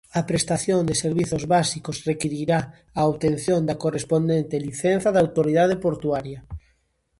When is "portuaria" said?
5.85-6.39